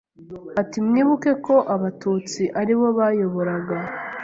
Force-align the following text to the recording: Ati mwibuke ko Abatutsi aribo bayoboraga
Ati 0.61 0.77
mwibuke 0.87 1.31
ko 1.45 1.55
Abatutsi 1.75 2.41
aribo 2.61 2.87
bayoboraga 2.97 3.77